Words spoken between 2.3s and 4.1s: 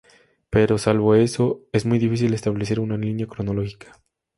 establecer una línea cronológica.